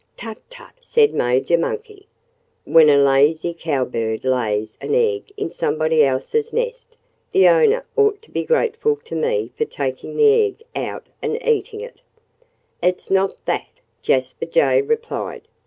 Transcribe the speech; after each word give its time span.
"Tut! 0.17 0.39
Tut!" 0.49 0.73
said 0.81 1.13
Major 1.13 1.59
Monkey. 1.59 2.07
"When 2.63 2.89
a 2.89 2.97
lazy 2.97 3.53
Cowbird 3.53 4.23
lays 4.25 4.75
an 4.81 4.95
egg 4.95 5.31
in 5.37 5.51
somebody 5.51 6.03
else's 6.03 6.51
nest, 6.51 6.97
the 7.33 7.47
owner 7.47 7.85
ought 7.95 8.19
to 8.23 8.31
be 8.31 8.43
grateful 8.43 8.95
to 8.95 9.13
me 9.13 9.51
for 9.55 9.65
taking 9.65 10.17
the 10.17 10.31
egg 10.43 10.63
out 10.75 11.05
and 11.21 11.37
eating 11.47 11.81
it." 11.81 12.01
"It's 12.81 13.11
not 13.11 13.45
that," 13.45 13.69
Jasper 14.01 14.47
Jay 14.47 14.81
replied. 14.81 15.43